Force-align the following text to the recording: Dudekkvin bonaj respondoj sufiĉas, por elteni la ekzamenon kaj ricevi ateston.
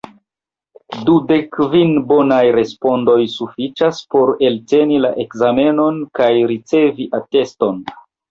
Dudekkvin 1.09 1.91
bonaj 2.11 2.39
respondoj 2.55 3.19
sufiĉas, 3.35 4.01
por 4.15 4.33
elteni 4.49 4.97
la 5.05 5.13
ekzamenon 5.25 6.01
kaj 6.21 6.31
ricevi 6.53 7.09
ateston. 7.21 7.79